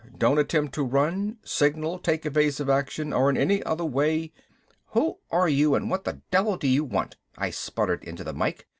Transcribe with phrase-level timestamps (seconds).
[0.17, 4.33] Don't attempt to run, signal, take evasive action, or in any other way...."
[4.95, 8.67] "Who are you and what the devil do you want?" I spluttered into the mike.